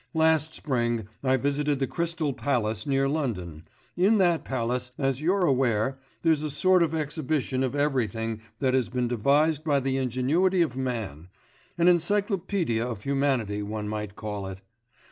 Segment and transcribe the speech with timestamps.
[0.15, 5.99] Last spring I visited the Crystal Palace near London; in that Palace, as you're aware,
[6.23, 10.75] there's a sort of exhibition of everything that has been devised by the ingenuity of
[10.75, 11.27] man
[11.77, 14.63] an encyclopædia of humanity one might call it.